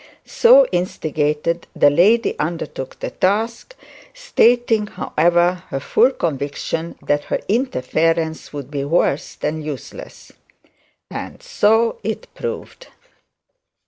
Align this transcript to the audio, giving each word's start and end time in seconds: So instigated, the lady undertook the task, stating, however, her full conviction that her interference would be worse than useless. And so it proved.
So 0.25 0.65
instigated, 0.71 1.67
the 1.75 1.91
lady 1.91 2.33
undertook 2.39 2.99
the 3.01 3.11
task, 3.11 3.75
stating, 4.15 4.87
however, 4.87 5.61
her 5.67 5.79
full 5.79 6.09
conviction 6.09 6.97
that 7.03 7.25
her 7.25 7.39
interference 7.47 8.51
would 8.51 8.71
be 8.71 8.83
worse 8.83 9.35
than 9.35 9.61
useless. 9.61 10.31
And 11.11 11.43
so 11.43 11.99
it 12.01 12.33
proved. 12.33 12.87